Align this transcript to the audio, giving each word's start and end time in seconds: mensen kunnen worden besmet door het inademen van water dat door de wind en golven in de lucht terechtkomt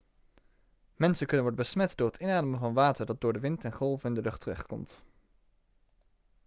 mensen 0.95 1.27
kunnen 1.27 1.45
worden 1.45 1.63
besmet 1.65 1.97
door 1.97 2.07
het 2.07 2.21
inademen 2.21 2.59
van 2.59 2.73
water 2.73 3.05
dat 3.05 3.21
door 3.21 3.33
de 3.33 3.39
wind 3.39 3.63
en 3.65 3.71
golven 3.71 4.09
in 4.09 4.15
de 4.15 4.21
lucht 4.21 4.41
terechtkomt 4.41 5.03